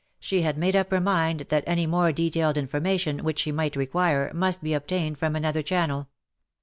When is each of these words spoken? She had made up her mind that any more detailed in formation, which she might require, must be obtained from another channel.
She 0.19 0.41
had 0.41 0.57
made 0.57 0.75
up 0.75 0.89
her 0.89 0.99
mind 0.99 1.41
that 1.49 1.63
any 1.67 1.85
more 1.85 2.11
detailed 2.11 2.57
in 2.57 2.65
formation, 2.65 3.19
which 3.23 3.37
she 3.37 3.51
might 3.51 3.75
require, 3.75 4.31
must 4.33 4.63
be 4.63 4.73
obtained 4.73 5.19
from 5.19 5.35
another 5.35 5.61
channel. 5.61 6.09